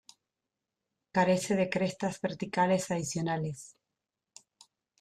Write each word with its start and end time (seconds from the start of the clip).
Carece 1.11 1.55
de 1.55 1.69
crestas 1.69 2.19
verticales 2.21 2.89
adicionales. 2.89 3.77